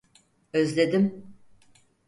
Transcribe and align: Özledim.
Özledim. 0.53 1.31